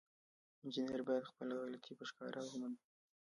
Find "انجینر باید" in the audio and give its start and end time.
0.61-1.29